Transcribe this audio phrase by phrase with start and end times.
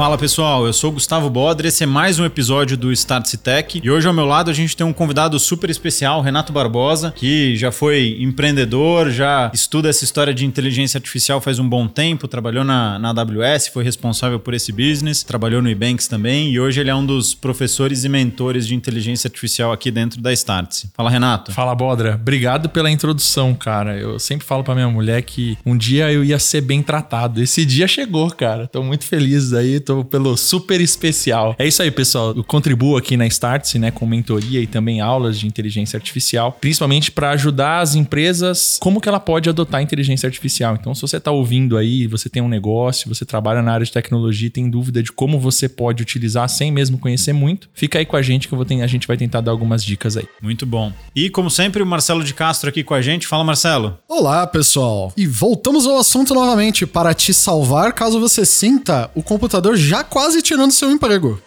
[0.00, 3.90] Fala pessoal, eu sou Gustavo Bodre, esse é mais um episódio do Startse Tech e
[3.90, 7.70] hoje ao meu lado a gente tem um convidado super especial, Renato Barbosa, que já
[7.70, 12.98] foi empreendedor, já estuda essa história de inteligência artificial faz um bom tempo, trabalhou na,
[12.98, 16.94] na AWS, foi responsável por esse business, trabalhou no Ebanks também e hoje ele é
[16.94, 20.88] um dos professores e mentores de inteligência artificial aqui dentro da Startse.
[20.94, 21.52] Fala Renato.
[21.52, 23.98] Fala Bodra, obrigado pela introdução, cara.
[23.98, 27.42] Eu sempre falo pra minha mulher que um dia eu ia ser bem tratado.
[27.42, 28.66] Esse dia chegou, cara.
[28.66, 31.54] Tô muito feliz aí, tô pelo super especial.
[31.58, 32.32] É isso aí, pessoal.
[32.36, 37.10] Eu contribuo aqui na Startse, né, com mentoria e também aulas de inteligência artificial, principalmente
[37.10, 40.76] para ajudar as empresas como que ela pode adotar a inteligência artificial.
[40.78, 43.92] Então, se você está ouvindo aí, você tem um negócio, você trabalha na área de
[43.92, 48.06] tecnologia e tem dúvida de como você pode utilizar sem mesmo conhecer muito, fica aí
[48.06, 50.26] com a gente que eu vou ter, a gente vai tentar dar algumas dicas aí.
[50.42, 50.92] Muito bom.
[51.14, 53.26] E como sempre, o Marcelo de Castro aqui com a gente.
[53.26, 53.98] Fala, Marcelo.
[54.08, 55.12] Olá, pessoal.
[55.16, 60.42] E voltamos ao assunto novamente para te salvar caso você sinta o computador já quase
[60.42, 61.40] tirando seu emprego.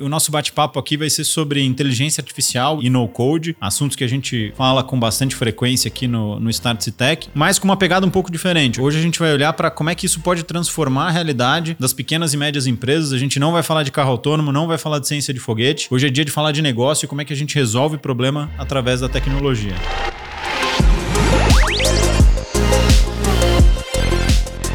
[0.00, 4.52] O nosso bate-papo aqui vai ser sobre inteligência artificial e no-code, assuntos que a gente
[4.56, 8.32] fala com bastante frequência aqui no, no Startse Tech, mas com uma pegada um pouco
[8.32, 8.80] diferente.
[8.80, 11.92] Hoje a gente vai olhar para como é que isso pode transformar a realidade das
[11.92, 13.12] pequenas e médias empresas.
[13.12, 15.88] A gente não vai falar de carro autônomo, não vai falar de ciência de foguete.
[15.90, 18.50] Hoje é dia de falar de negócio e como é que a gente resolve problema
[18.56, 19.74] através da tecnologia.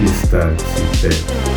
[0.03, 1.55] Startse Tech.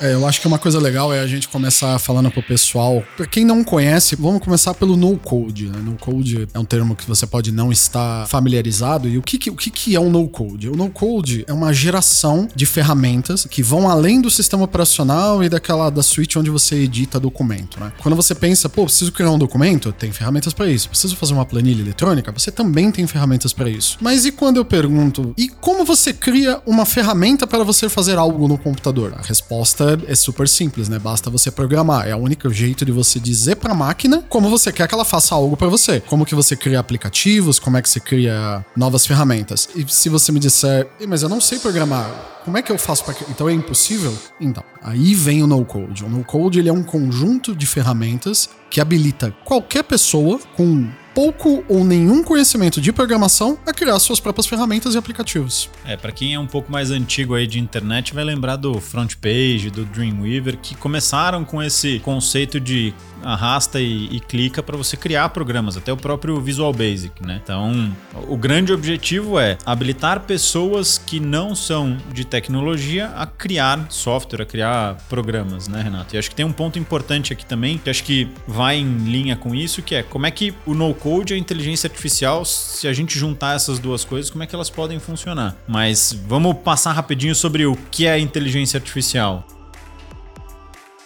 [0.00, 3.04] É, eu acho que uma coisa legal é a gente começar falando pro pessoal.
[3.18, 5.68] Pra quem não conhece, vamos começar pelo no code.
[5.68, 5.78] Né?
[5.78, 9.06] No code é um termo que você pode não estar familiarizado.
[9.06, 10.70] E o que, o que, que é um no code?
[10.70, 15.50] O no code é uma geração de ferramentas que vão além do sistema operacional e
[15.50, 17.78] daquela da suite onde você edita documento.
[17.78, 17.92] Né?
[17.98, 20.88] Quando você pensa, pô, preciso criar um documento, tem ferramentas para isso.
[20.88, 23.98] Preciso fazer uma planilha eletrônica, você também tem ferramentas para isso.
[24.00, 28.48] Mas e quando eu pergunto, e como você cria uma ferramenta para você fazer algo
[28.48, 29.14] no computador?
[29.18, 30.98] A resposta é super simples, né?
[30.98, 32.06] Basta você programar.
[32.06, 35.04] É o único jeito de você dizer para a máquina como você quer que ela
[35.04, 36.00] faça algo para você.
[36.00, 39.68] Como que você cria aplicativos, como é que você cria novas ferramentas.
[39.74, 43.04] E se você me disser, mas eu não sei programar, como é que eu faço
[43.04, 44.16] para Então é impossível?
[44.40, 46.04] Então, aí vem o no-code.
[46.04, 51.84] O no-code ele é um conjunto de ferramentas que habilita qualquer pessoa com pouco ou
[51.84, 55.70] nenhum conhecimento de programação a criar suas próprias ferramentas e aplicativos.
[55.84, 59.16] É, para quem é um pouco mais antigo aí de internet, vai lembrar do Front
[59.16, 64.96] Page, do Dreamweaver, que começaram com esse conceito de arrasta e, e clica para você
[64.96, 67.40] criar programas, até o próprio Visual Basic, né?
[67.42, 67.94] Então,
[68.28, 74.46] o grande objetivo é habilitar pessoas que não são de tecnologia a criar software, a
[74.46, 76.14] criar programas, né, Renato?
[76.14, 79.36] E acho que tem um ponto importante aqui também, que acho que vai em linha
[79.36, 82.92] com isso, que é como é que o no-code e a inteligência artificial, se a
[82.92, 85.56] gente juntar essas duas coisas, como é que elas podem funcionar?
[85.66, 89.46] Mas vamos passar rapidinho sobre o que é inteligência artificial.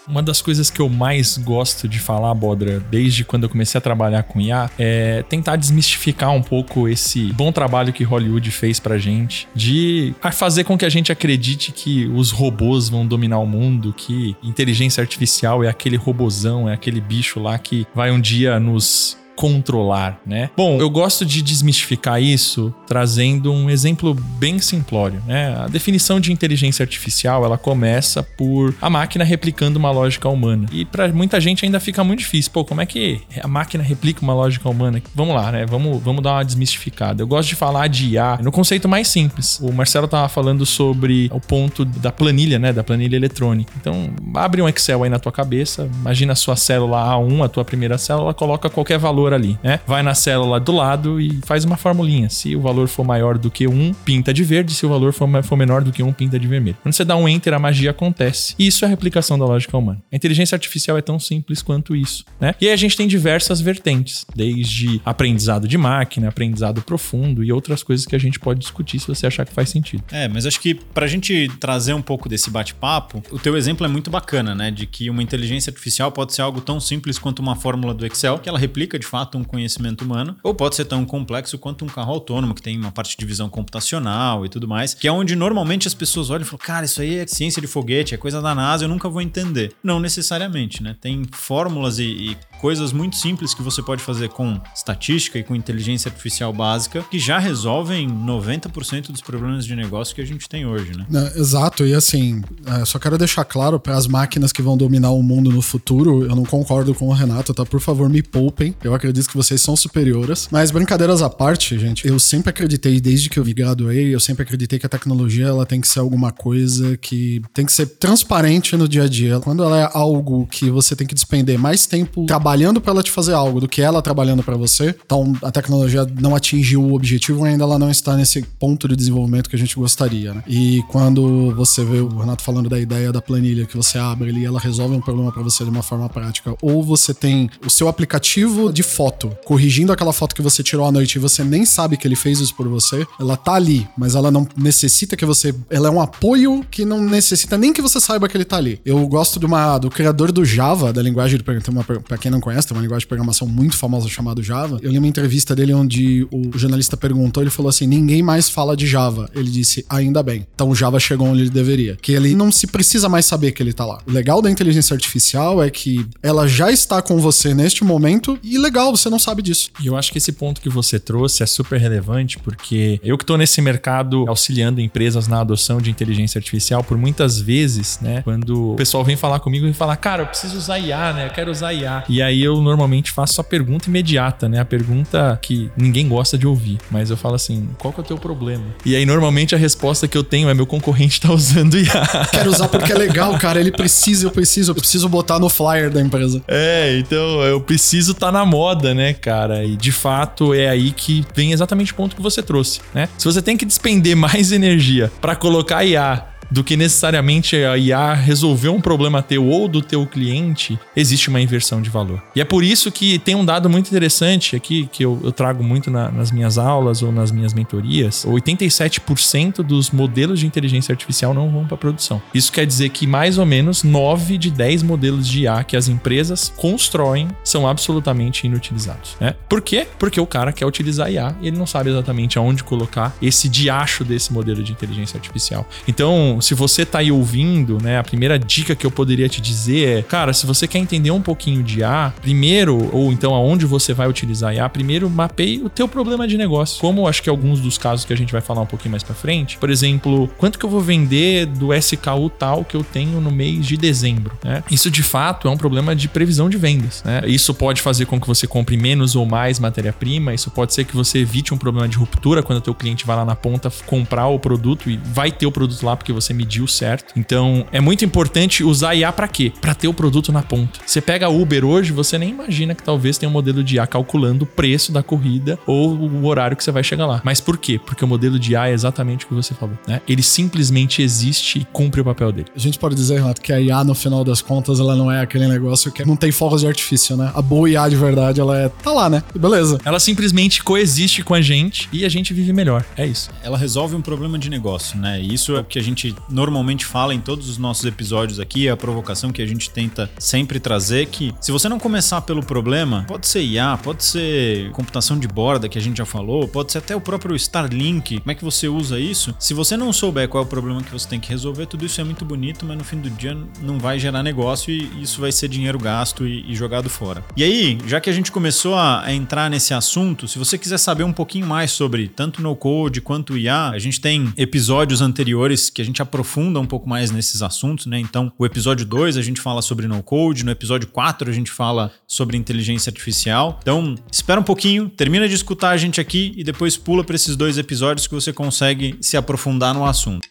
[0.06, 3.80] Uma das coisas que eu mais gosto de falar, Bodra, desde quando eu comecei a
[3.80, 8.98] trabalhar com IA, é tentar desmistificar um pouco esse bom trabalho que Hollywood fez pra
[8.98, 13.94] gente, de fazer com que a gente acredite que os robôs vão dominar o mundo,
[13.96, 19.16] que inteligência artificial é aquele robozão, é aquele bicho lá que vai um dia nos
[19.36, 20.50] controlar, né?
[20.56, 25.54] Bom, eu gosto de desmistificar isso trazendo um exemplo bem simplório, né?
[25.56, 30.66] A definição de inteligência artificial, ela começa por a máquina replicando uma lógica humana.
[30.72, 32.52] E para muita gente ainda fica muito difícil.
[32.52, 35.02] Pô, como é que a máquina replica uma lógica humana?
[35.14, 35.66] Vamos lá, né?
[35.66, 37.22] Vamos, vamos dar uma desmistificada.
[37.22, 39.58] Eu gosto de falar de IA no conceito mais simples.
[39.60, 42.72] O Marcelo tava falando sobre o ponto da planilha, né?
[42.72, 43.72] Da planilha eletrônica.
[43.80, 47.64] Então, abre um Excel aí na tua cabeça, imagina a sua célula A1, a tua
[47.64, 49.80] primeira célula, coloca qualquer valor valor ali, né?
[49.86, 52.28] Vai na célula do lado e faz uma formulinha.
[52.28, 54.74] Se o valor for maior do que 1, pinta de verde.
[54.74, 56.76] Se o valor for, for menor do que 1, pinta de vermelho.
[56.82, 58.54] Quando você dá um enter, a magia acontece.
[58.58, 60.02] E isso é a replicação da lógica humana.
[60.12, 62.54] A inteligência artificial é tão simples quanto isso, né?
[62.60, 67.82] E aí a gente tem diversas vertentes, desde aprendizado de máquina, aprendizado profundo e outras
[67.82, 70.04] coisas que a gente pode discutir se você achar que faz sentido.
[70.10, 73.88] É, mas acho que pra gente trazer um pouco desse bate-papo, o teu exemplo é
[73.88, 74.70] muito bacana, né?
[74.70, 78.38] De que uma inteligência artificial pode ser algo tão simples quanto uma fórmula do Excel,
[78.38, 81.88] que ela replica de fato um conhecimento humano, ou pode ser tão complexo quanto um
[81.88, 85.36] carro autônomo, que tem uma parte de visão computacional e tudo mais, que é onde
[85.36, 88.42] normalmente as pessoas olham e falam, cara, isso aí é ciência de foguete, é coisa
[88.42, 89.72] da NASA, eu nunca vou entender.
[89.84, 90.96] Não necessariamente, né?
[91.00, 95.54] Tem fórmulas e, e coisas muito simples que você pode fazer com estatística e com
[95.54, 100.64] inteligência artificial básica que já resolvem 90% dos problemas de negócio que a gente tem
[100.64, 101.04] hoje, né?
[101.12, 105.10] É, exato, e assim, é, só quero deixar claro para as máquinas que vão dominar
[105.10, 107.66] o mundo no futuro, eu não concordo com o Renato, tá?
[107.66, 108.74] Por favor, me poupem.
[108.82, 110.48] Eu acredito que vocês são superiores.
[110.50, 114.42] Mas brincadeiras à parte, gente, eu sempre acreditei, desde que eu me graduei, eu sempre
[114.42, 118.74] acreditei que a tecnologia ela tem que ser alguma coisa que tem que ser transparente
[118.74, 119.38] no dia a dia.
[119.38, 123.10] Quando ela é algo que você tem que despender mais tempo trabalhando para ela te
[123.10, 127.44] fazer algo do que ela trabalhando para você, então a tecnologia não atingiu o objetivo,
[127.44, 130.42] ainda ela não está nesse ponto de desenvolvimento que a gente gostaria, né?
[130.46, 134.44] E quando você vê o Renato falando da ideia da planilha que você abre ali,
[134.44, 137.88] ela resolve um problema para você de uma forma prática, ou você tem o seu
[137.88, 141.96] aplicativo de foto corrigindo aquela foto que você tirou à noite e você nem sabe
[141.96, 145.54] que ele fez isso por você, ela tá ali, mas ela não necessita que você,
[145.68, 148.80] ela é um apoio que não necessita nem que você saiba que ele tá ali.
[148.84, 152.76] Eu gosto de uma do criador do Java, da linguagem para quem não conhece, tem
[152.76, 154.78] uma linguagem de programação muito famosa chamada Java.
[154.82, 158.76] Eu li uma entrevista dele onde o jornalista perguntou, ele falou assim: "Ninguém mais fala
[158.76, 159.30] de Java".
[159.34, 160.46] Ele disse: "Ainda bem".
[160.54, 163.72] Então Java chegou onde ele deveria, que ele não se precisa mais saber que ele
[163.72, 164.00] tá lá.
[164.06, 168.58] O legal da inteligência artificial é que ela já está com você neste momento e
[168.58, 169.70] legal, você não sabe disso.
[169.80, 173.24] E eu acho que esse ponto que você trouxe é super relevante porque eu que
[173.24, 178.72] tô nesse mercado auxiliando empresas na adoção de inteligência artificial por muitas vezes, né, quando
[178.72, 181.26] o pessoal vem falar comigo e fala: "Cara, eu preciso usar IA, né?
[181.26, 182.04] Eu quero usar IA".
[182.08, 184.60] E aí eu normalmente faço a pergunta imediata, né?
[184.60, 188.06] A pergunta que ninguém gosta de ouvir, mas eu falo assim: "Qual que é o
[188.06, 188.64] teu problema?".
[188.84, 192.28] E aí normalmente a resposta que eu tenho é meu concorrente tá usando IA.
[192.30, 193.60] Quero usar porque é legal, cara.
[193.60, 196.42] Ele precisa, eu preciso, eu preciso botar no flyer da empresa.
[196.48, 199.64] É, então eu preciso estar tá na moda, né, cara?
[199.64, 203.08] E de fato é aí que vem exatamente o ponto que você trouxe, né?
[203.18, 208.14] Se você tem que despender mais energia para colocar IA do que necessariamente a IA
[208.14, 212.22] resolver um problema teu ou do teu cliente, existe uma inversão de valor.
[212.34, 215.62] E é por isso que tem um dado muito interessante aqui, que eu, eu trago
[215.62, 221.34] muito na, nas minhas aulas ou nas minhas mentorias: 87% dos modelos de inteligência artificial
[221.34, 222.20] não vão para produção.
[222.32, 225.88] Isso quer dizer que mais ou menos 9 de 10 modelos de IA que as
[225.88, 229.16] empresas constroem são absolutamente inutilizados.
[229.20, 229.34] Né?
[229.48, 229.86] Por quê?
[229.98, 234.04] Porque o cara quer utilizar IA e ele não sabe exatamente aonde colocar esse diacho
[234.04, 235.66] desse modelo de inteligência artificial.
[235.86, 239.98] Então, se você tá aí ouvindo, né, a primeira dica que eu poderia te dizer
[239.98, 243.92] é, cara, se você quer entender um pouquinho de IA, primeiro, ou então aonde você
[243.92, 246.80] vai utilizar IA, primeiro mapeie o teu problema de negócio.
[246.80, 249.14] Como acho que alguns dos casos que a gente vai falar um pouquinho mais para
[249.14, 253.30] frente, por exemplo, quanto que eu vou vender do SKU tal que eu tenho no
[253.30, 254.62] mês de dezembro, né?
[254.70, 257.22] Isso de fato é um problema de previsão de vendas, né?
[257.26, 260.94] Isso pode fazer com que você compre menos ou mais matéria-prima, isso pode ser que
[260.94, 264.28] você evite um problema de ruptura quando o teu cliente vai lá na ponta comprar
[264.28, 267.12] o produto e vai ter o produto lá porque você você mediu certo.
[267.16, 269.52] Então, é muito importante usar IA para quê?
[269.60, 270.80] Para ter o produto na ponta.
[270.84, 274.44] Você pega Uber hoje, você nem imagina que talvez tenha um modelo de IA calculando
[274.44, 277.20] o preço da corrida ou o horário que você vai chegar lá.
[277.24, 277.80] Mas por quê?
[277.84, 280.00] Porque o modelo de IA é exatamente o que você falou, né?
[280.08, 282.48] Ele simplesmente existe e cumpre o papel dele.
[282.54, 285.20] A gente pode dizer, Renato, que a IA, no final das contas, ela não é
[285.20, 287.30] aquele negócio que não tem fogos de artifício, né?
[287.34, 288.68] A boa IA de verdade, ela é.
[288.68, 289.22] tá lá, né?
[289.34, 289.78] Beleza.
[289.84, 292.84] Ela simplesmente coexiste com a gente e a gente vive melhor.
[292.96, 293.30] É isso.
[293.42, 295.20] Ela resolve um problema de negócio, né?
[295.20, 298.68] E isso é o que a gente normalmente fala em todos os nossos episódios aqui,
[298.68, 302.44] é a provocação que a gente tenta sempre trazer, que se você não começar pelo
[302.44, 306.72] problema, pode ser IA, pode ser computação de borda, que a gente já falou, pode
[306.72, 309.34] ser até o próprio Starlink, como é que você usa isso?
[309.38, 312.00] Se você não souber qual é o problema que você tem que resolver, tudo isso
[312.00, 315.32] é muito bonito, mas no fim do dia não vai gerar negócio e isso vai
[315.32, 317.24] ser dinheiro gasto e, e jogado fora.
[317.36, 320.78] E aí, já que a gente começou a, a entrar nesse assunto, se você quiser
[320.78, 325.70] saber um pouquinho mais sobre tanto no code quanto IA, a gente tem episódios anteriores
[325.70, 327.98] que a gente aprofunda um pouco mais nesses assuntos, né?
[327.98, 331.50] Então, o episódio 2 a gente fala sobre no code, no episódio 4 a gente
[331.50, 333.58] fala sobre inteligência artificial.
[333.60, 337.36] Então, espera um pouquinho, termina de escutar a gente aqui e depois pula para esses
[337.36, 340.28] dois episódios que você consegue se aprofundar no assunto.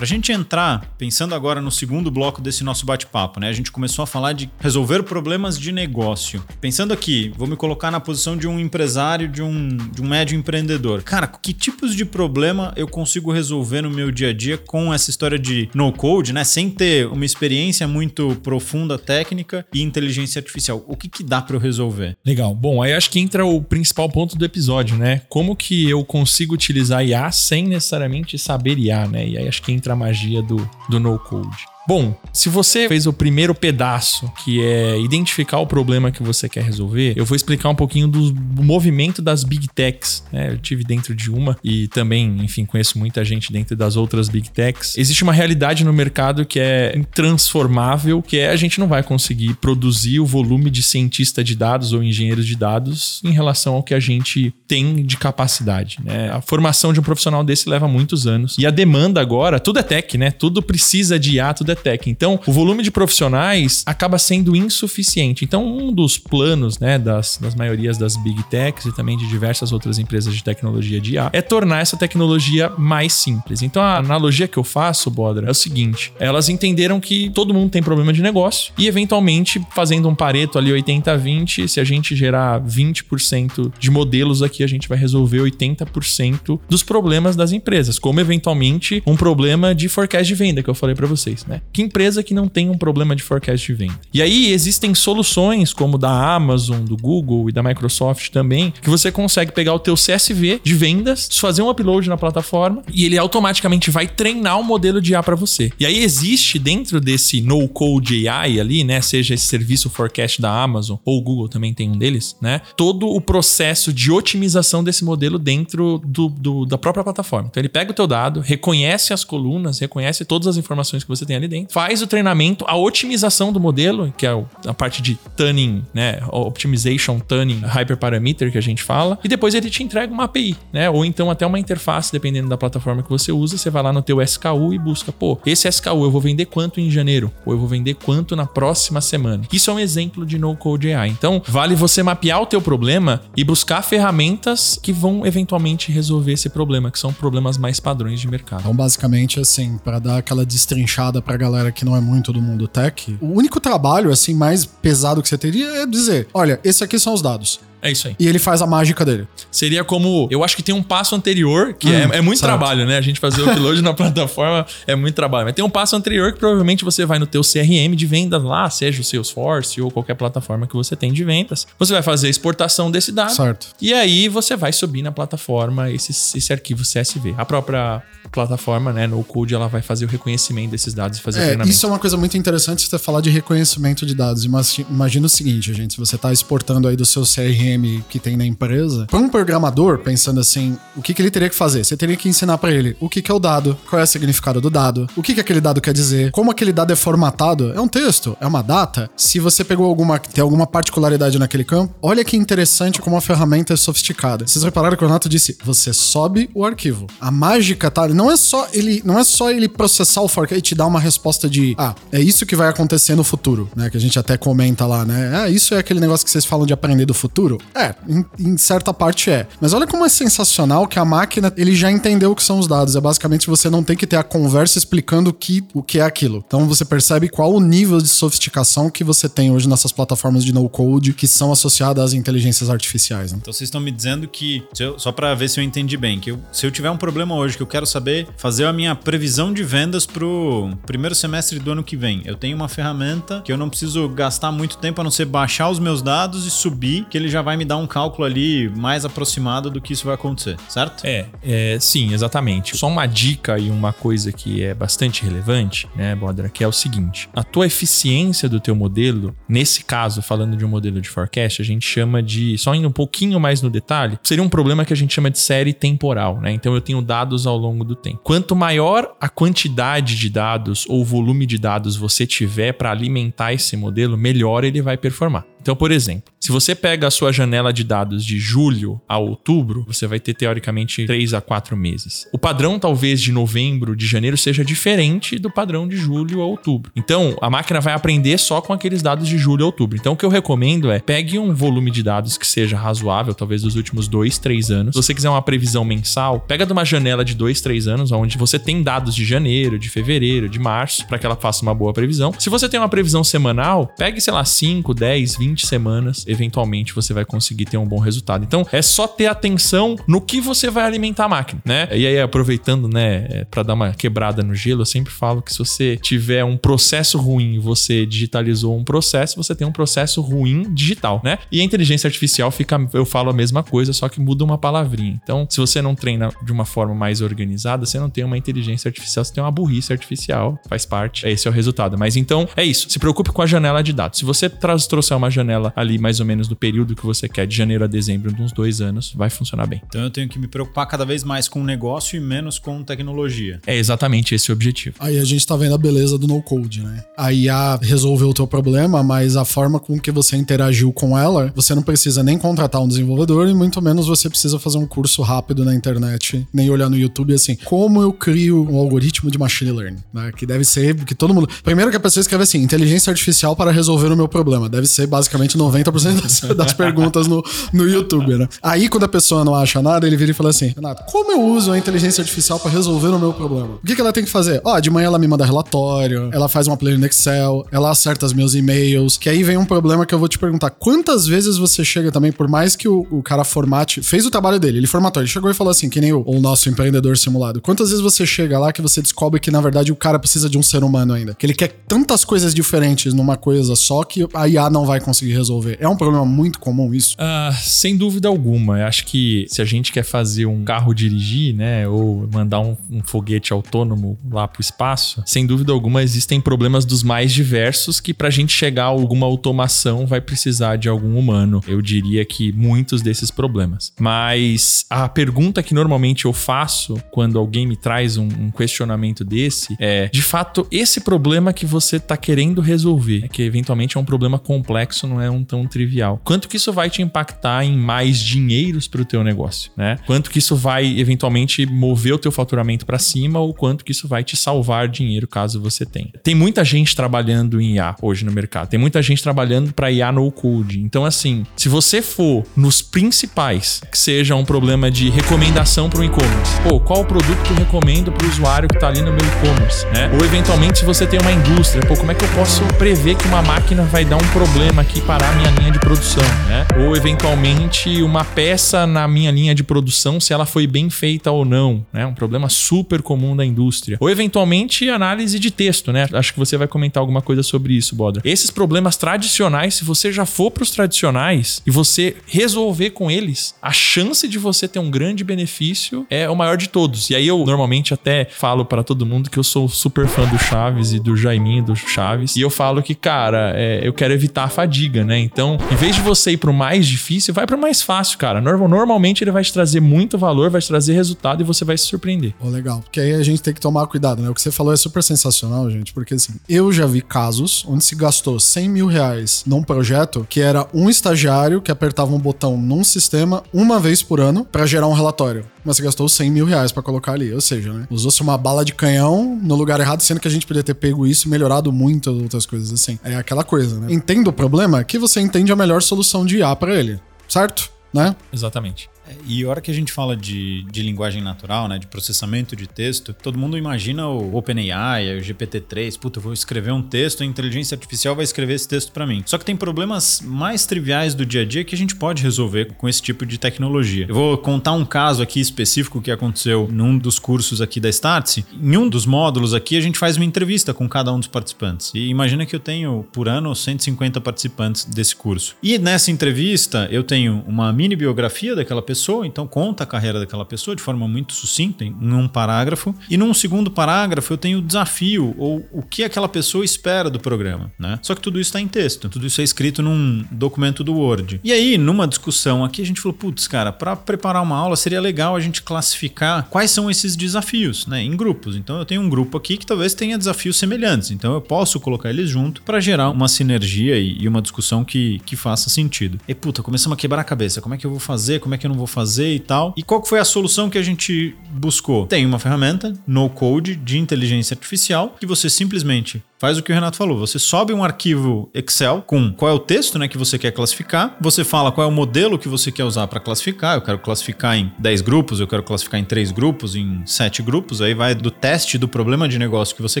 [0.06, 3.48] A gente entrar, pensando agora no segundo bloco desse nosso bate-papo, né?
[3.48, 6.44] A gente começou a falar de resolver problemas de negócio.
[6.60, 10.38] Pensando aqui, vou me colocar na posição de um empresário, de um, de um médio
[10.38, 11.02] empreendedor.
[11.02, 15.10] Cara, que tipos de problema eu consigo resolver no meu dia a dia com essa
[15.10, 16.44] história de no-code, né?
[16.44, 20.84] Sem ter uma experiência muito profunda técnica e inteligência artificial.
[20.86, 22.16] O que, que dá para eu resolver?
[22.24, 22.54] Legal.
[22.54, 25.22] Bom, aí acho que entra o principal ponto do episódio, né?
[25.28, 29.26] Como que eu consigo utilizar IA sem necessariamente saber IA, né?
[29.26, 30.56] E aí acho que entra magia do,
[30.88, 31.66] do no-code.
[31.86, 36.64] Bom, se você fez o primeiro pedaço, que é identificar o problema que você quer
[36.64, 40.24] resolver, eu vou explicar um pouquinho do movimento das big techs.
[40.32, 40.50] Né?
[40.50, 44.50] Eu tive dentro de uma e também, enfim, conheço muita gente dentro das outras big
[44.50, 44.98] techs.
[44.98, 49.54] Existe uma realidade no mercado que é intransformável, que é a gente não vai conseguir
[49.54, 53.94] produzir o volume de cientista de dados ou engenheiros de dados em relação ao que
[53.94, 55.98] a gente tem de capacidade.
[56.04, 56.30] Né?
[56.30, 58.56] A formação de um profissional desse leva muitos anos.
[58.58, 60.32] E a demanda agora, tudo é tech, né?
[60.32, 62.08] Tudo precisa de IA, tudo é tech.
[62.08, 65.44] Então, o volume de profissionais acaba sendo insuficiente.
[65.44, 69.72] Então, um dos planos, né, das, das maiorias das big techs e também de diversas
[69.72, 73.62] outras empresas de tecnologia de IA é tornar essa tecnologia mais simples.
[73.62, 77.70] Então, a analogia que eu faço, Bodra, é o seguinte: elas entenderam que todo mundo
[77.70, 82.60] tem problema de negócio e, eventualmente, fazendo um pareto ali 80-20, se a gente gerar
[82.60, 89.02] 20% de modelos aqui, a gente vai resolver 80% dos problemas das empresas, como eventualmente
[89.06, 91.60] um problema de forecast de venda que eu falei para vocês, né?
[91.72, 94.00] Que empresa que não tem um problema de forecast de venda?
[94.12, 99.12] E aí existem soluções como da Amazon, do Google e da Microsoft também, que você
[99.12, 103.90] consegue pegar o teu CSV de vendas, fazer um upload na plataforma e ele automaticamente
[103.90, 105.72] vai treinar o um modelo de IA para você.
[105.78, 110.50] E aí existe dentro desse no code AI ali, né, seja esse serviço forecast da
[110.50, 112.60] Amazon ou o Google também tem um deles, né?
[112.76, 117.48] Todo o processo de otimização desse modelo dentro do, do da própria plataforma.
[117.50, 121.24] Então ele pega o teu dado, reconhece as colunas, reconhece todas as informações que você
[121.24, 125.18] tem ali dentro, faz o treinamento, a otimização do modelo, que é a parte de
[125.36, 130.24] tuning, né, optimization, tuning, hyperparameter que a gente fala, e depois ele te entrega uma
[130.24, 133.82] API, né, ou então até uma interface, dependendo da plataforma que você usa, você vai
[133.82, 137.32] lá no teu SKU e busca, pô, esse SKU eu vou vender quanto em janeiro,
[137.44, 139.44] ou eu vou vender quanto na próxima semana.
[139.52, 141.10] Isso é um exemplo de no code AI.
[141.10, 146.48] Então, vale você mapear o teu problema e buscar ferramentas que vão eventualmente resolver esse
[146.48, 148.60] problema, que são problemas mais padrões de mercado.
[148.60, 152.68] Então, basicamente, assim, para dar aquela destrinchada pra galera que não é muito do mundo
[152.68, 156.98] tech, o único trabalho, assim, mais pesado que você teria é dizer: olha, esses aqui
[156.98, 157.60] são os dados.
[157.82, 158.16] É isso aí.
[158.18, 159.28] E ele faz a mágica dele.
[159.50, 160.28] Seria como.
[160.30, 162.50] Eu acho que tem um passo anterior, que hum, é, é, muito certo.
[162.50, 162.96] trabalho, né?
[162.98, 165.46] A gente fazer o upload na plataforma é muito trabalho.
[165.46, 168.68] Mas tem um passo anterior que provavelmente você vai no teu CRM de vendas lá,
[168.70, 171.66] seja o Salesforce ou qualquer plataforma que você tem de vendas.
[171.78, 173.34] Você vai fazer a exportação desse dado.
[173.34, 173.68] Certo.
[173.80, 177.34] E aí você vai subir na plataforma esse, esse arquivo CSV.
[177.36, 181.38] A própria plataforma, né, no code, ela vai fazer o reconhecimento desses dados e fazer
[181.38, 181.70] é, o treinamento.
[181.70, 184.44] Isso é uma coisa muito interessante você falar de reconhecimento de dados.
[184.44, 187.65] Imagina o seguinte, gente, se você está exportando aí do seu CRM
[188.08, 191.54] que tem na empresa, para um programador, pensando assim, o que, que ele teria que
[191.54, 191.84] fazer?
[191.84, 194.06] Você teria que ensinar para ele o que, que é o dado, qual é o
[194.06, 197.72] significado do dado, o que, que aquele dado quer dizer, como aquele dado é formatado.
[197.72, 199.10] É um texto, é uma data.
[199.16, 203.74] Se você pegou alguma, tem alguma particularidade naquele campo, olha que interessante como a ferramenta
[203.74, 204.46] é sofisticada.
[204.46, 207.06] Vocês repararam que o Renato disse, você sobe o arquivo.
[207.20, 210.62] A mágica tá não é só ele, não é só ele processar o forecast e
[210.62, 213.90] te dar uma resposta de, ah, é isso que vai acontecer no futuro, né?
[213.90, 215.32] Que a gente até comenta lá, né?
[215.34, 217.55] Ah, isso é aquele negócio que vocês falam de aprender do futuro?
[217.74, 219.46] É, em, em certa parte é.
[219.60, 222.66] Mas olha como é sensacional que a máquina, ele já entendeu o que são os
[222.66, 222.96] dados.
[222.96, 226.02] É basicamente você não tem que ter a conversa explicando o que, o que é
[226.02, 226.44] aquilo.
[226.46, 230.52] Então você percebe qual o nível de sofisticação que você tem hoje nessas plataformas de
[230.52, 233.32] no-code que são associadas às inteligências artificiais.
[233.32, 233.38] Né?
[233.40, 236.30] Então vocês estão me dizendo que, eu, só para ver se eu entendi bem, que
[236.30, 239.52] eu, se eu tiver um problema hoje que eu quero saber fazer a minha previsão
[239.52, 242.22] de vendas pro primeiro semestre do ano que vem.
[242.24, 245.70] Eu tenho uma ferramenta que eu não preciso gastar muito tempo a não ser baixar
[245.70, 249.04] os meus dados e subir, que ele já vai me dar um cálculo ali mais
[249.04, 251.06] aproximado do que isso vai acontecer, certo?
[251.06, 252.76] É, é sim, exatamente.
[252.76, 256.72] Só uma dica e uma coisa que é bastante relevante, né, Bodra, que é o
[256.72, 261.62] seguinte: a tua eficiência do teu modelo, nesse caso, falando de um modelo de forecast,
[261.62, 264.92] a gente chama de, só indo um pouquinho mais no detalhe, seria um problema que
[264.92, 266.50] a gente chama de série temporal, né?
[266.50, 268.18] Então eu tenho dados ao longo do tempo.
[268.24, 273.76] Quanto maior a quantidade de dados ou volume de dados você tiver para alimentar esse
[273.76, 275.44] modelo, melhor ele vai performar.
[275.66, 279.84] Então, por exemplo, se você pega a sua janela de dados de julho a outubro,
[279.84, 282.24] você vai ter teoricamente 3 a 4 meses.
[282.32, 286.92] O padrão, talvez, de novembro, de janeiro, seja diferente do padrão de julho a outubro.
[286.94, 289.98] Então, a máquina vai aprender só com aqueles dados de julho a outubro.
[289.98, 293.62] Então, o que eu recomendo é pegue um volume de dados que seja razoável, talvez
[293.62, 294.94] dos últimos 2, 3 anos.
[294.94, 298.38] Se você quiser uma previsão mensal, pega de uma janela de 2, 3 anos, onde
[298.38, 301.92] você tem dados de janeiro, de fevereiro, de março, para que ela faça uma boa
[301.92, 302.32] previsão.
[302.38, 307.14] Se você tem uma previsão semanal, pegue, sei lá, 5, 10, 20 semanas eventualmente você
[307.14, 308.44] vai conseguir ter um bom resultado.
[308.44, 311.88] Então, é só ter atenção no que você vai alimentar a máquina, né?
[311.92, 315.52] E aí, aproveitando, né, é, para dar uma quebrada no gelo, eu sempre falo que
[315.52, 320.72] se você tiver um processo ruim, você digitalizou um processo, você tem um processo ruim
[320.74, 321.38] digital, né?
[321.50, 325.20] E a inteligência artificial fica, eu falo a mesma coisa, só que muda uma palavrinha.
[325.22, 328.88] Então, se você não treina de uma forma mais organizada, você não tem uma inteligência
[328.88, 331.26] artificial, você tem uma burrice artificial, faz parte.
[331.26, 331.96] Esse é o resultado.
[331.98, 332.88] Mas então, é isso.
[332.90, 334.18] Se preocupe com a janela de dados.
[334.18, 337.46] Se você trouxer uma janela janela ali mais ou menos do período que você quer,
[337.46, 339.80] de janeiro a dezembro, de uns dois anos, vai funcionar bem.
[339.86, 342.82] Então eu tenho que me preocupar cada vez mais com o negócio e menos com
[342.82, 343.60] tecnologia.
[343.66, 344.96] É exatamente esse o objetivo.
[344.98, 347.04] Aí a gente tá vendo a beleza do no-code, né?
[347.16, 351.52] A IA resolveu o teu problema, mas a forma com que você interagiu com ela,
[351.54, 355.22] você não precisa nem contratar um desenvolvedor e muito menos você precisa fazer um curso
[355.22, 359.70] rápido na internet, nem olhar no YouTube assim, como eu crio um algoritmo de machine
[359.70, 360.32] learning, né?
[360.36, 361.48] Que deve ser que todo mundo.
[361.62, 364.68] Primeiro que a pessoa escreve assim, inteligência artificial para resolver o meu problema.
[364.68, 367.42] Deve ser basicamente 90% das, das perguntas no,
[367.72, 368.48] no YouTube, né?
[368.62, 371.40] Aí quando a pessoa não acha nada, ele vira e fala assim: Renato, como eu
[371.40, 373.78] uso a inteligência artificial para resolver o meu problema?
[373.82, 374.60] O que, que ela tem que fazer?
[374.64, 378.26] Ó, de manhã ela me manda relatório, ela faz uma planilha no Excel, ela acerta
[378.26, 380.70] os meus e-mails, que aí vem um problema que eu vou te perguntar.
[380.70, 384.58] Quantas vezes você chega também, por mais que o, o cara formate, fez o trabalho
[384.58, 387.60] dele, ele formatou, ele chegou e falou assim, que nem o, o nosso empreendedor simulado.
[387.60, 390.58] Quantas vezes você chega lá que você descobre que, na verdade, o cara precisa de
[390.58, 391.34] um ser humano ainda?
[391.34, 395.32] Que ele quer tantas coisas diferentes numa coisa só que a IA não vai conseguir
[395.32, 395.78] resolver.
[395.80, 397.16] É um problema muito comum isso?
[397.18, 398.80] Ah, sem dúvida alguma.
[398.80, 402.76] Eu acho que se a gente quer fazer um carro dirigir, né, ou mandar um,
[402.90, 408.12] um foguete autônomo lá pro espaço, sem dúvida alguma existem problemas dos mais diversos que
[408.12, 411.62] pra gente chegar a alguma automação vai precisar de algum humano.
[411.66, 413.92] Eu diria que muitos desses problemas.
[413.98, 419.76] Mas a pergunta que normalmente eu faço quando alguém me traz um, um questionamento desse
[419.78, 424.04] é, de fato, esse problema que você tá querendo resolver, é que eventualmente é um
[424.04, 426.20] problema complexo, não é um tão trivial.
[426.24, 429.98] Quanto que isso vai te impactar em mais dinheiros para o teu negócio, né?
[430.06, 434.08] Quanto que isso vai eventualmente mover o teu faturamento para cima ou quanto que isso
[434.08, 436.10] vai te salvar dinheiro caso você tenha.
[436.22, 438.68] Tem muita gente trabalhando em IA hoje no mercado.
[438.68, 440.80] Tem muita gente trabalhando para IA no code.
[440.80, 446.04] Então assim, se você for nos principais, que seja um problema de recomendação para o
[446.04, 446.60] e-commerce.
[446.62, 449.26] Pô, qual o produto que eu recomendo para o usuário que está ali no meu
[449.26, 450.10] e-commerce, né?
[450.14, 453.26] Ou eventualmente se você tem uma indústria, pô, como é que eu posso prever que
[453.28, 456.66] uma máquina vai dar um problema aqui parar a minha linha de produção, né?
[456.78, 461.44] Ou eventualmente uma peça na minha linha de produção, se ela foi bem feita ou
[461.44, 462.06] não, né?
[462.06, 463.96] Um problema super comum da indústria.
[464.00, 466.08] Ou eventualmente análise de texto, né?
[466.12, 468.22] Acho que você vai comentar alguma coisa sobre isso, Bodra.
[468.24, 473.54] Esses problemas tradicionais, se você já for para os tradicionais e você resolver com eles,
[473.60, 477.10] a chance de você ter um grande benefício é o maior de todos.
[477.10, 480.38] E aí eu normalmente até falo para todo mundo que eu sou super fã do
[480.38, 482.36] Chaves e do Jaiminho do Chaves.
[482.36, 485.18] E eu falo que, cara, é, eu quero evitar a fadiga, né?
[485.18, 488.40] Então, em vez de você ir pro mais difícil, vai pro mais fácil, cara.
[488.40, 491.76] Normal, normalmente ele vai te trazer muito valor, vai te trazer resultado e você vai
[491.76, 492.34] se surpreender.
[492.40, 492.80] Oh, legal.
[492.80, 494.28] Porque aí a gente tem que tomar cuidado, né?
[494.28, 495.92] O que você falou é super sensacional, gente.
[495.92, 500.40] Porque assim, eu já vi casos onde se gastou 100 mil reais num projeto que
[500.40, 504.86] era um estagiário que apertava um botão num sistema uma vez por ano para gerar
[504.88, 505.44] um relatório.
[505.66, 507.32] Mas você gastou 100 mil reais pra colocar ali.
[507.34, 507.88] Ou seja, né?
[507.90, 511.04] Usou-se uma bala de canhão no lugar errado, sendo que a gente podia ter pego
[511.06, 512.98] isso e melhorado muitas outras coisas assim.
[513.02, 513.92] É aquela coisa, né?
[513.92, 517.00] Entenda o problema que você entende a melhor solução de IA pra ele.
[517.28, 517.68] Certo?
[517.92, 518.14] Né?
[518.32, 518.88] Exatamente.
[519.26, 522.66] E a hora que a gente fala de, de linguagem natural, né, de processamento de
[522.66, 527.26] texto, todo mundo imagina o OpenAI, o GPT-3, puta, eu vou escrever um texto, a
[527.26, 529.22] inteligência artificial vai escrever esse texto para mim.
[529.26, 532.72] Só que tem problemas mais triviais do dia a dia que a gente pode resolver
[532.74, 534.06] com esse tipo de tecnologia.
[534.08, 538.44] Eu vou contar um caso aqui específico que aconteceu num dos cursos aqui da Startse.
[538.60, 541.92] Em um dos módulos aqui, a gente faz uma entrevista com cada um dos participantes.
[541.94, 545.56] E imagina que eu tenho, por ano, 150 participantes desse curso.
[545.62, 550.18] E nessa entrevista, eu tenho uma mini biografia daquela pessoa pessoa, então conta a carreira
[550.18, 552.94] daquela pessoa de forma muito sucinta em um parágrafo.
[553.10, 557.20] E num segundo parágrafo eu tenho o desafio ou o que aquela pessoa espera do
[557.20, 557.98] programa, né?
[558.02, 561.40] Só que tudo isso está em texto, tudo isso é escrito num documento do Word.
[561.44, 565.00] E aí, numa discussão aqui, a gente falou, putz, cara, para preparar uma aula seria
[565.00, 568.56] legal a gente classificar quais são esses desafios, né, em grupos.
[568.56, 572.08] Então eu tenho um grupo aqui que talvez tenha desafios semelhantes, então eu posso colocar
[572.08, 576.18] eles junto para gerar uma sinergia e, uma discussão que, que faça sentido.
[576.26, 578.58] E puta, começamos a quebrar a cabeça, como é que eu vou fazer, como é
[578.58, 579.74] que eu não vou vou fazer e tal.
[579.76, 582.06] E qual foi a solução que a gente buscou?
[582.06, 586.74] Tem uma ferramenta no code de inteligência artificial que você simplesmente faz o que o
[586.74, 587.18] Renato falou.
[587.18, 591.16] Você sobe um arquivo Excel com qual é o texto né, que você quer classificar.
[591.20, 593.76] Você fala qual é o modelo que você quer usar para classificar.
[593.76, 597.80] Eu quero classificar em 10 grupos, eu quero classificar em 3 grupos, em 7 grupos.
[597.80, 600.00] Aí vai do teste do problema de negócio que você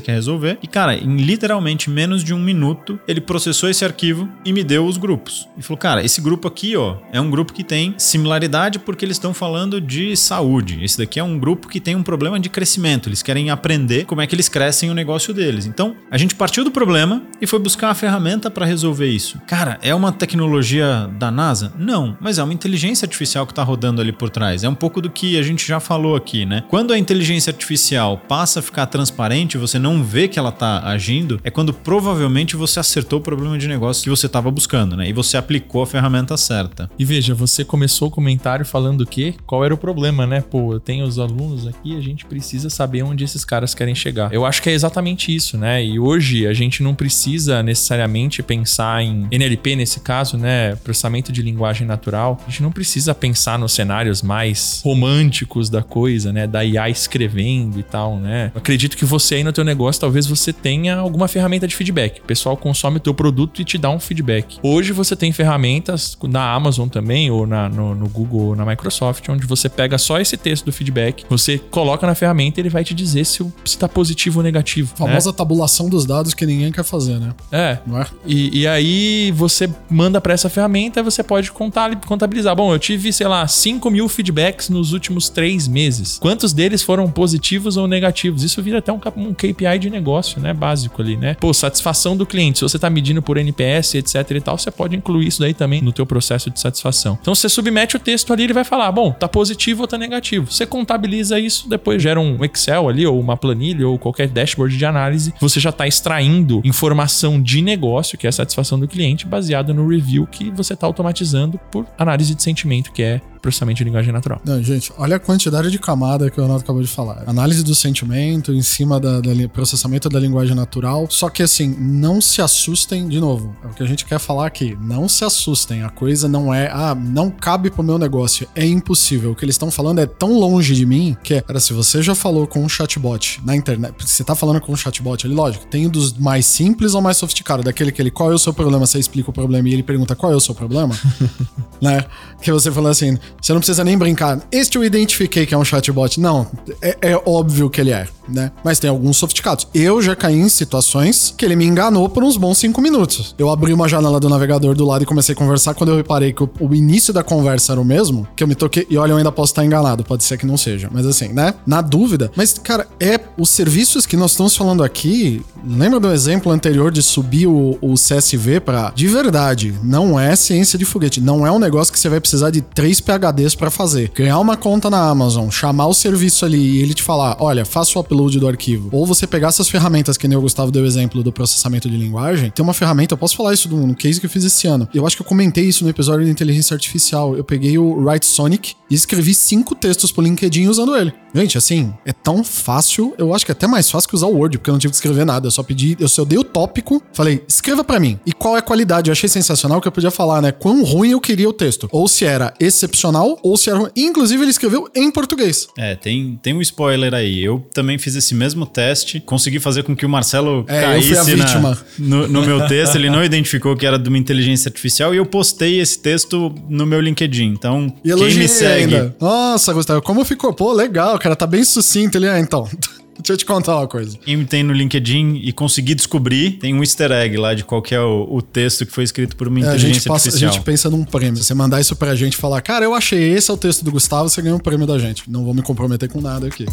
[0.00, 0.58] quer resolver.
[0.62, 4.86] E, cara, em literalmente menos de um minuto, ele processou esse arquivo e me deu
[4.86, 5.48] os grupos.
[5.56, 9.04] E falou, cara, esse grupo aqui, ó, é um grupo que tem similaridade necessidade porque
[9.04, 10.82] eles estão falando de saúde.
[10.82, 13.08] Esse daqui é um grupo que tem um problema de crescimento.
[13.08, 15.66] Eles querem aprender como é que eles crescem o negócio deles.
[15.66, 19.40] Então, a gente partiu do problema e foi buscar a ferramenta para resolver isso.
[19.46, 21.72] Cara, é uma tecnologia da NASA?
[21.78, 24.64] Não, mas é uma inteligência artificial que está rodando ali por trás.
[24.64, 26.64] É um pouco do que a gente já falou aqui, né?
[26.68, 31.40] Quando a inteligência artificial passa a ficar transparente, você não vê que ela está agindo,
[31.42, 35.08] é quando provavelmente você acertou o problema de negócio que você estava buscando, né?
[35.08, 36.90] E você aplicou a ferramenta certa.
[36.98, 39.34] E veja, você começou o comentário falando o quê?
[39.46, 40.40] Qual era o problema, né?
[40.40, 44.32] Pô, eu tenho os alunos aqui, a gente precisa saber onde esses caras querem chegar.
[44.32, 45.84] Eu acho que é exatamente isso, né?
[45.84, 50.76] E hoje a gente não precisa necessariamente pensar em NLP nesse caso, né?
[50.76, 52.40] Processamento de linguagem natural.
[52.46, 56.46] A gente não precisa pensar nos cenários mais românticos da coisa, né?
[56.46, 58.50] Da IA escrevendo e tal, né?
[58.54, 62.20] Eu acredito que você aí no teu negócio, talvez você tenha alguma ferramenta de feedback.
[62.20, 64.58] O pessoal consome o teu produto e te dá um feedback.
[64.62, 69.46] Hoje você tem ferramentas na Amazon também, ou na, no, no Google na Microsoft, onde
[69.46, 72.94] você pega só esse texto do feedback, você coloca na ferramenta e ele vai te
[72.94, 74.92] dizer se está positivo ou negativo.
[74.94, 75.36] A famosa né?
[75.36, 77.34] tabulação dos dados que ninguém quer fazer, né?
[77.50, 77.78] É.
[77.86, 78.06] Não é?
[78.24, 82.54] E, e aí você manda para essa ferramenta e você pode contabilizar.
[82.56, 86.18] Bom, eu tive, sei lá, 5 mil feedbacks nos últimos três meses.
[86.18, 88.42] Quantos deles foram positivos ou negativos?
[88.42, 90.52] Isso vira até um, um KPI de negócio, né?
[90.52, 91.36] Básico ali, né?
[91.38, 92.58] Pô, satisfação do cliente.
[92.58, 95.82] Se você tá medindo por NPS, etc e tal, você pode incluir isso daí também
[95.82, 97.18] no teu processo de satisfação.
[97.20, 100.50] Então você submete o texto ali, ele vai falar, bom, tá positivo ou tá negativo.
[100.50, 104.84] Você contabiliza isso, depois gera um Excel ali, ou uma planilha, ou qualquer dashboard de
[104.84, 105.34] análise.
[105.40, 109.88] Você já tá extraindo informação de negócio, que é a satisfação do cliente, baseado no
[109.88, 114.40] review que você tá automatizando por análise de sentimento, que é processamento de linguagem natural.
[114.44, 117.22] Não, gente, olha a quantidade de camada que o Renato acabou de falar.
[117.26, 121.06] Análise do sentimento em cima da, da processamento da linguagem natural.
[121.08, 124.46] Só que assim, não se assustem, de novo, é o que a gente quer falar
[124.46, 124.76] aqui.
[124.80, 125.82] Não se assustem.
[125.82, 128.48] A coisa não é, ah, não cabe pro meu negócio.
[128.54, 129.30] É impossível.
[129.30, 132.02] O que eles estão falando é tão longe de mim que é, cara, se você
[132.02, 135.66] já falou com um chatbot na internet, você tá falando com um chatbot ali, lógico,
[135.66, 138.86] tem dos mais simples ao mais sofisticado, daquele que ele, qual é o seu problema,
[138.86, 140.98] você explica o problema e ele pergunta qual é o seu problema,
[141.80, 142.04] né?
[142.40, 144.40] Que você fala assim, você não precisa nem brincar.
[144.50, 146.20] Este eu identifiquei que é um chatbot.
[146.20, 146.46] Não,
[146.82, 148.50] é, é óbvio que ele é, né?
[148.64, 149.66] Mas tem alguns sofisticados.
[149.74, 153.34] Eu já caí em situações que ele me enganou por uns bons cinco minutos.
[153.38, 155.74] Eu abri uma janela do navegador do lado e comecei a conversar.
[155.74, 158.54] Quando eu reparei que o, o início da conversa era o mesmo, que eu me
[158.54, 158.86] toquei.
[158.90, 160.04] E olha, eu ainda posso estar enganado.
[160.04, 160.88] Pode ser que não seja.
[160.90, 161.54] Mas assim, né?
[161.66, 162.30] Na dúvida.
[162.36, 165.42] Mas, cara, é os serviços que nós estamos falando aqui.
[165.64, 169.74] Lembra do exemplo anterior de subir o, o CSV para de verdade?
[169.82, 171.20] Não é ciência de foguete.
[171.20, 173.00] Não é um negócio que você vai precisar de três
[173.32, 174.08] PHDs para fazer.
[174.10, 177.98] Criar uma conta na Amazon, chamar o serviço ali e ele te falar: olha, faça
[177.98, 178.88] o upload do arquivo.
[178.92, 182.50] Ou você pegar essas ferramentas, que nem o Gustavo deu exemplo do processamento de linguagem.
[182.50, 184.88] Tem uma ferramenta, eu posso falar isso no case que eu fiz esse ano.
[184.94, 187.36] Eu acho que eu comentei isso no episódio de inteligência artificial.
[187.36, 191.12] Eu peguei o Write Sonic e escrevi cinco textos pro LinkedIn usando ele.
[191.34, 193.14] Gente, assim, é tão fácil.
[193.18, 194.92] Eu acho que é até mais fácil que usar o Word, porque eu não tive
[194.92, 195.48] que escrever nada.
[195.48, 198.18] Eu só pedi, eu só dei o tópico, falei, escreva para mim.
[198.24, 199.10] E qual é a qualidade?
[199.10, 200.50] Eu achei sensacional que eu podia falar, né?
[200.50, 201.88] Quão ruim eu queria o texto.
[201.92, 203.05] Ou se era excepcional,
[203.42, 203.90] ou se era.
[203.96, 205.68] Inclusive, ele escreveu em português.
[205.76, 207.42] É, tem, tem um spoiler aí.
[207.42, 211.78] Eu também fiz esse mesmo teste, consegui fazer com que o Marcelo é, caísse na,
[211.98, 212.96] no, no meu texto.
[212.96, 216.86] Ele não identificou que era de uma inteligência artificial e eu postei esse texto no
[216.86, 217.46] meu LinkedIn.
[217.46, 218.94] Então, e quem me segue.
[218.94, 219.16] Ainda.
[219.20, 220.52] Nossa, Gustavo, como ficou?
[220.52, 222.18] Pô, legal, cara, tá bem sucinto.
[222.18, 222.68] Ele, é, então.
[223.18, 224.18] Deixa eu te contar uma coisa.
[224.18, 228.00] Quem tem no LinkedIn e conseguir descobrir, tem um easter egg lá de qual é
[228.00, 230.50] o, o, texto que foi escrito por uma é, inteligência a gente passa, artificial.
[230.50, 231.42] A gente pensa num prêmio.
[231.42, 233.90] Você mandar isso pra gente e falar, cara, eu achei esse é o texto do
[233.90, 235.30] Gustavo, você ganha um prêmio da gente.
[235.30, 236.66] Não vou me comprometer com nada aqui.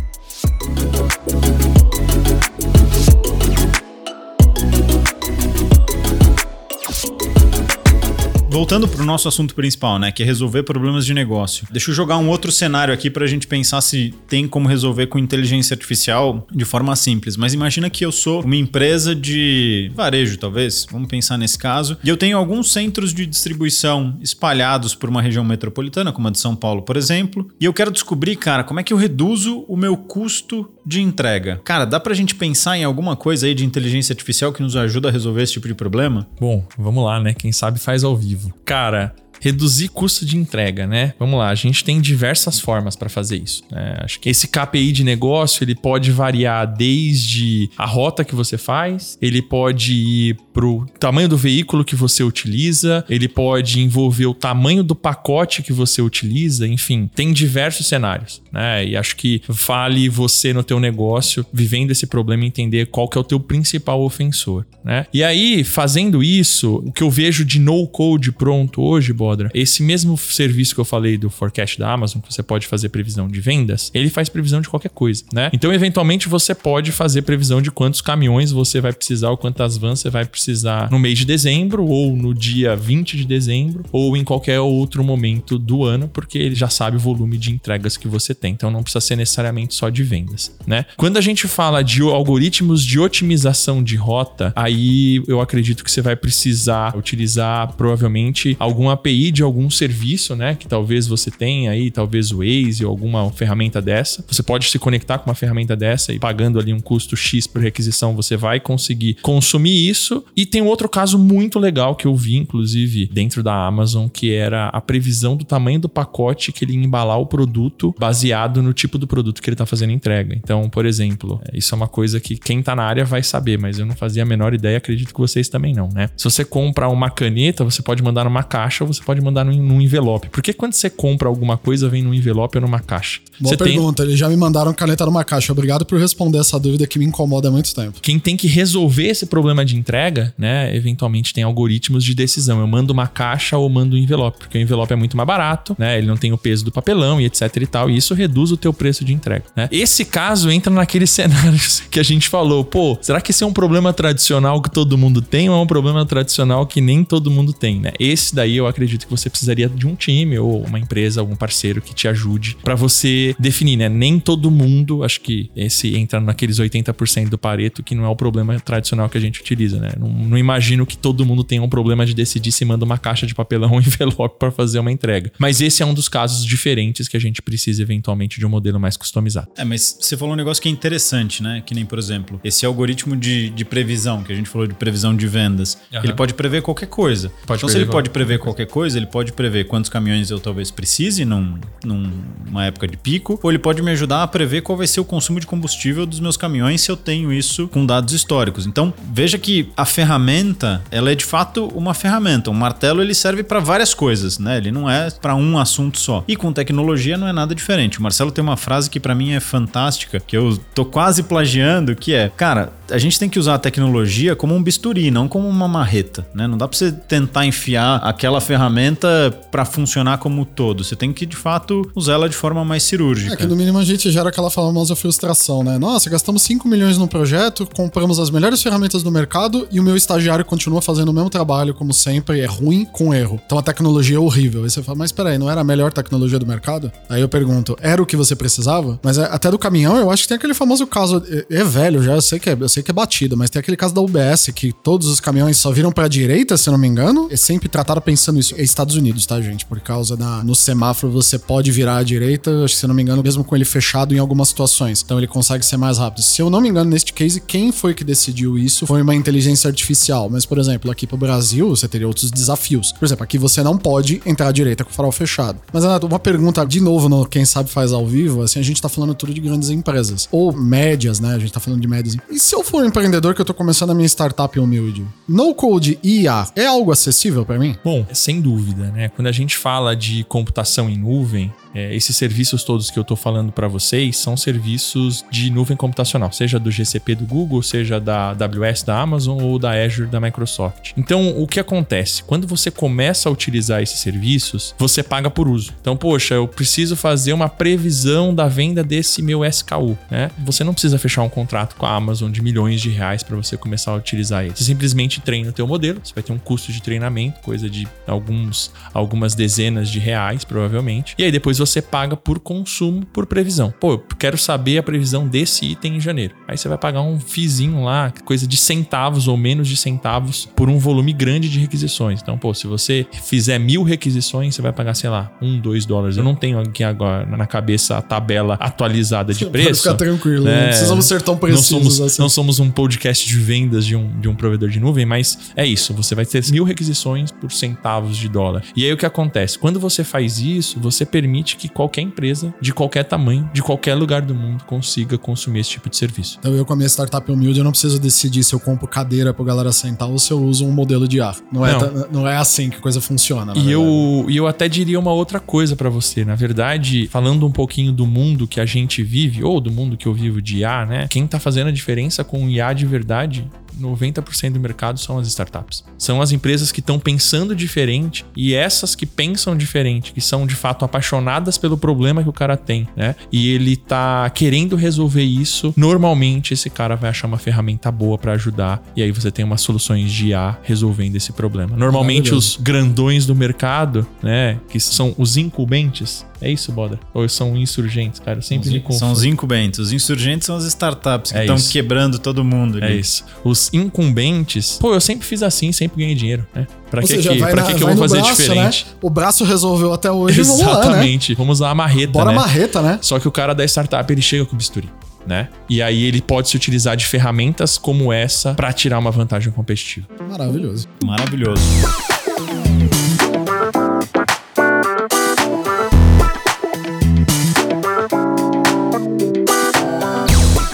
[8.63, 11.67] Voltando para o nosso assunto principal, né, que é resolver problemas de negócio.
[11.69, 15.07] Deixa eu jogar um outro cenário aqui para a gente pensar se tem como resolver
[15.07, 17.35] com inteligência artificial de forma simples.
[17.35, 20.87] Mas imagina que eu sou uma empresa de varejo, talvez.
[20.89, 21.97] Vamos pensar nesse caso.
[22.01, 26.39] E eu tenho alguns centros de distribuição espalhados por uma região metropolitana, como a de
[26.39, 27.49] São Paulo, por exemplo.
[27.59, 31.61] E eu quero descobrir, cara, como é que eu reduzo o meu custo de entrega.
[31.63, 35.09] Cara, dá pra gente pensar em alguma coisa aí de inteligência artificial que nos ajuda
[35.09, 36.27] a resolver esse tipo de problema?
[36.39, 37.33] Bom, vamos lá, né?
[37.33, 38.52] Quem sabe faz ao vivo.
[38.65, 41.13] Cara, reduzir custo de entrega, né?
[41.19, 43.63] Vamos lá, a gente tem diversas formas para fazer isso.
[43.71, 43.97] Né?
[43.99, 49.17] Acho que esse KPI de negócio ele pode variar desde a rota que você faz,
[49.21, 54.83] ele pode ir pro tamanho do veículo que você utiliza, ele pode envolver o tamanho
[54.83, 58.85] do pacote que você utiliza, enfim, tem diversos cenários, né?
[58.85, 63.21] E acho que vale você no teu negócio vivendo esse problema entender qual que é
[63.21, 65.05] o teu principal ofensor, né?
[65.13, 69.83] E aí, fazendo isso, o que eu vejo de no code pronto hoje, Bob, Esse
[69.83, 73.39] mesmo serviço que eu falei do forecast da Amazon, que você pode fazer previsão de
[73.39, 75.49] vendas, ele faz previsão de qualquer coisa, né?
[75.53, 79.99] Então, eventualmente, você pode fazer previsão de quantos caminhões você vai precisar ou quantas vans
[79.99, 84.23] você vai precisar no mês de dezembro ou no dia 20 de dezembro ou em
[84.23, 88.33] qualquer outro momento do ano, porque ele já sabe o volume de entregas que você
[88.33, 88.53] tem.
[88.53, 90.85] Então, não precisa ser necessariamente só de vendas, né?
[90.97, 96.01] Quando a gente fala de algoritmos de otimização de rota, aí eu acredito que você
[96.01, 100.55] vai precisar utilizar provavelmente algum API de algum serviço, né?
[100.55, 104.23] Que talvez você tenha aí, talvez o Waze ou alguma ferramenta dessa.
[104.27, 107.61] Você pode se conectar com uma ferramenta dessa e pagando ali um custo X por
[107.61, 110.23] requisição, você vai conseguir consumir isso.
[110.35, 114.67] E tem outro caso muito legal que eu vi, inclusive, dentro da Amazon, que era
[114.69, 118.97] a previsão do tamanho do pacote que ele ia embalar o produto baseado no tipo
[118.97, 120.35] do produto que ele está fazendo entrega.
[120.35, 123.57] Então, por exemplo, é, isso é uma coisa que quem tá na área vai saber,
[123.57, 126.09] mas eu não fazia a menor ideia, acredito que vocês também não, né?
[126.17, 129.61] Se você compra uma caneta, você pode mandar numa caixa ou você pode mandar num,
[129.61, 130.29] num envelope.
[130.29, 133.19] Por que quando você compra alguma coisa vem num envelope ou numa caixa?
[133.39, 135.51] Boa você pergunta, eles já me mandaram caneta numa caixa.
[135.51, 137.99] Obrigado por responder essa dúvida que me incomoda há muito tempo.
[138.01, 140.75] Quem tem que resolver esse problema de entrega, né?
[140.75, 142.59] Eventualmente tem algoritmos de decisão.
[142.59, 145.75] Eu mando uma caixa ou mando um envelope, porque o envelope é muito mais barato,
[145.77, 145.97] né?
[145.97, 148.57] Ele não tem o peso do papelão e etc e tal, e isso reduz o
[148.57, 149.67] teu preço de entrega, né?
[149.71, 153.53] Esse caso entra naqueles cenários que a gente falou, pô, será que esse é um
[153.53, 157.51] problema tradicional que todo mundo tem ou é um problema tradicional que nem todo mundo
[157.51, 157.91] tem, né?
[157.99, 161.81] Esse daí eu acredito que você precisaria de um time ou uma empresa, algum parceiro
[161.81, 163.89] que te ajude para você definir, né?
[163.89, 168.15] Nem todo mundo, acho que esse entra naqueles 80% do Pareto que não é o
[168.15, 169.91] problema tradicional que a gente utiliza, né?
[169.97, 173.25] Não, não imagino que todo mundo tenha um problema de decidir se manda uma caixa
[173.25, 175.31] de papelão ou envelope para fazer uma entrega.
[175.37, 178.79] Mas esse é um dos casos diferentes que a gente precisa eventualmente de um modelo
[178.79, 179.47] mais customizado.
[179.57, 181.61] É, mas você falou um negócio que é interessante, né?
[181.65, 185.15] Que nem, por exemplo, esse algoritmo de, de previsão, que a gente falou de previsão
[185.15, 186.03] de vendas, Aham.
[186.03, 187.31] ele pode prever qualquer coisa.
[187.45, 190.69] Pode então, se ele pode prever qualquer coisa, ele pode prever quantos caminhões eu talvez
[190.69, 194.87] precise num, numa época de pico, ou ele pode me ajudar a prever qual vai
[194.87, 198.65] ser o consumo de combustível dos meus caminhões se eu tenho isso com dados históricos.
[198.65, 202.49] Então, veja que a ferramenta, ela é de fato uma ferramenta.
[202.49, 204.57] Um martelo ele serve para várias coisas, né?
[204.57, 206.23] Ele não é para um assunto só.
[206.27, 207.99] E com tecnologia não é nada diferente.
[207.99, 211.95] O Marcelo tem uma frase que para mim é fantástica, que eu tô quase plagiando,
[211.95, 215.47] que é: "Cara, a gente tem que usar a tecnologia como um bisturi, não como
[215.47, 216.45] uma marreta, né?
[216.47, 220.83] Não dá para você tentar enfiar aquela ferramenta para funcionar como todo.
[220.83, 223.33] Você tem que de fato usar ela de forma mais cirúrgica.
[223.33, 225.79] É que no mínimo a gente gera aquela famosa frustração, né?
[225.79, 229.97] Nossa, gastamos 5 milhões no projeto, compramos as melhores ferramentas do mercado e o meu
[229.97, 233.41] estagiário continua fazendo o mesmo trabalho, como sempre, é ruim com erro.
[233.45, 234.63] Então a tecnologia é horrível.
[234.63, 236.91] Aí você fala, mas peraí, não era a melhor tecnologia do mercado?
[237.09, 238.99] Aí eu pergunto, era o que você precisava?
[239.01, 242.03] Mas é- até do caminhão, eu acho que tem aquele famoso caso, é, é velho
[242.03, 244.01] já, eu sei, que é, eu sei que é batido, mas tem aquele caso da
[244.01, 247.27] UBS, que todos os caminhões só viram pra direita, se eu não me engano.
[247.31, 248.55] É sempre tratado pensando isso.
[248.57, 249.65] É Estados Unidos, tá, gente?
[249.65, 250.43] Por causa da.
[250.43, 253.65] No semáforo você pode virar à direita, se eu não me engano, mesmo com ele
[253.65, 255.01] fechado em algumas situações.
[255.03, 256.23] Então ele consegue ser mais rápido.
[256.23, 259.67] Se eu não me engano, neste case, quem foi que decidiu isso foi uma inteligência
[259.67, 260.29] artificial.
[260.29, 262.91] Mas, por exemplo, aqui pro Brasil, você teria outros desafios.
[262.91, 265.59] Por exemplo, aqui você não pode entrar à direita com o farol fechado.
[265.71, 268.81] Mas, Renato, uma pergunta, de novo, no Quem Sabe Faz ao Vivo, assim, a gente
[268.81, 270.27] tá falando tudo de grandes empresas.
[270.31, 271.35] Ou médias, né?
[271.35, 272.15] A gente tá falando de médias.
[272.29, 275.05] E se eu for um empreendedor que eu tô começando a minha startup humilde?
[275.27, 277.75] No code IA é algo acessível pra mim?
[277.83, 279.09] Bom, sem dúvida, né?
[279.09, 283.17] Quando a gente fala de computação em nuvem, é, esses serviços todos que eu estou
[283.17, 288.29] falando para vocês são serviços de nuvem computacional, seja do GCP do Google, seja da
[288.31, 290.91] AWS da Amazon ou da Azure da Microsoft.
[290.97, 292.23] Então, o que acontece?
[292.23, 295.73] Quando você começa a utilizar esses serviços, você paga por uso.
[295.81, 300.29] Então, poxa, eu preciso fazer uma previsão da venda desse meu SKU, né?
[300.45, 303.57] Você não precisa fechar um contrato com a Amazon de milhões de reais para você
[303.57, 304.55] começar a utilizar ele.
[304.55, 307.87] Você simplesmente treina o teu modelo, você vai ter um custo de treinamento, coisa de
[308.05, 311.15] alguns, algumas dezenas de reais, provavelmente.
[311.17, 313.73] E aí depois você paga por consumo, por previsão.
[313.79, 316.33] Pô, eu quero saber a previsão desse item em janeiro.
[316.47, 320.69] Aí você vai pagar um fizinho lá, coisa de centavos ou menos de centavos por
[320.69, 322.21] um volume grande de requisições.
[322.21, 326.17] Então, pô, se você fizer mil requisições, você vai pagar, sei lá, um, dois dólares.
[326.17, 329.83] Eu não tenho aqui agora na cabeça a tabela atualizada de Pode preço.
[329.83, 332.21] ficar tranquilo, É, não precisamos ser tão não precisos somos, assim.
[332.21, 335.65] não somos um podcast de vendas de um, de um provedor de nuvem, mas é
[335.65, 335.93] isso.
[335.93, 338.63] Você vai ter mil requisições por centavos de dólar.
[338.75, 339.57] E aí o que acontece?
[339.57, 344.21] Quando você faz isso, você permite que qualquer empresa, de qualquer tamanho, de qualquer lugar
[344.21, 346.37] do mundo, consiga consumir esse tipo de serviço.
[346.39, 349.33] Então eu com a minha startup humilde, eu não preciso decidir se eu compro cadeira
[349.33, 351.35] pro galera sentar ou se eu uso um modelo de ar.
[351.51, 351.79] Não, É, Não.
[351.79, 353.53] ta- não é assim que a coisa funciona.
[353.53, 356.23] na E eu, e eu até diria uma outra coisa pra você.
[356.25, 360.05] Na verdade, falando um pouquinho do mundo que a gente vive, ou do mundo que
[360.07, 361.07] eu vivo de IA, né?
[361.09, 363.47] Quem tá fazendo a diferença com o IA de verdade
[363.79, 365.83] 90% do mercado são as startups.
[365.97, 370.55] São as empresas que estão pensando diferente e essas que pensam diferente, que são de
[370.55, 373.15] fato apaixonadas pelo problema que o cara tem, né?
[373.31, 375.73] E ele tá querendo resolver isso.
[375.75, 379.61] Normalmente esse cara vai achar uma ferramenta boa para ajudar e aí você tem umas
[379.61, 381.75] soluções de IA resolvendo esse problema.
[381.75, 386.99] Normalmente os grandões do mercado, né, que são os incumbentes, é isso, Boda?
[387.13, 388.37] Ou são insurgentes, cara?
[388.39, 388.99] Eu sempre me confundo.
[388.99, 389.79] São os incumbentes.
[389.79, 391.71] Os insurgentes são as startups que É estão isso.
[391.71, 392.79] quebrando todo mundo.
[392.83, 392.99] É ali.
[392.99, 393.25] isso.
[393.43, 394.77] Os incumbentes.
[394.79, 396.67] Pô, eu sempre fiz assim, sempre ganhei dinheiro, né?
[396.91, 398.85] Pra Ou que, seja, que, vai, pra na- que, que eu vou fazer braço, diferente?
[398.87, 398.93] Né?
[399.01, 400.79] O braço resolveu até hoje, vamos lá, né?
[400.81, 401.33] Exatamente.
[401.35, 402.35] Vamos usar a marreta, Bora né?
[402.35, 402.99] marreta, né?
[403.01, 404.89] Só que o cara da startup, ele chega com bisturi,
[405.25, 405.47] né?
[405.69, 410.07] E aí ele pode se utilizar de ferramentas como essa pra tirar uma vantagem competitiva.
[410.29, 410.87] Maravilhoso.
[411.03, 411.63] Maravilhoso.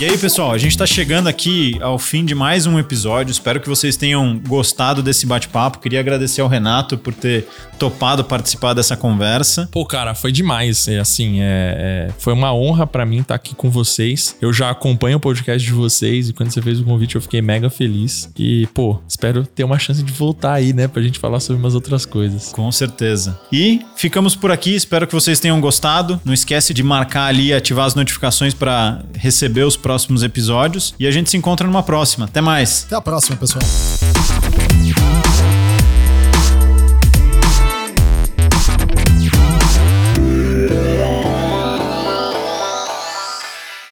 [0.09, 3.31] Aí, pessoal, a gente tá chegando aqui ao fim de mais um episódio.
[3.31, 5.77] Espero que vocês tenham gostado desse bate-papo.
[5.77, 9.69] Queria agradecer ao Renato por ter topado participar dessa conversa.
[9.71, 10.87] Pô, cara, foi demais.
[10.87, 14.35] É, assim, é, é- foi uma honra pra mim estar aqui com vocês.
[14.41, 17.41] Eu já acompanho o podcast de vocês e quando você fez o convite eu fiquei
[17.41, 18.31] mega feliz.
[18.37, 21.75] E, pô, espero ter uma chance de voltar aí, né, pra gente falar sobre umas
[21.75, 22.49] outras coisas.
[22.51, 23.39] Com certeza.
[23.51, 24.73] E ficamos por aqui.
[24.75, 26.19] Espero que vocês tenham gostado.
[26.25, 30.95] Não esquece de marcar ali e ativar as notificações para receber os próximos episódios.
[30.97, 32.25] E a gente se encontra numa próxima.
[32.25, 32.85] Até mais.
[32.85, 33.61] Até a próxima, pessoal.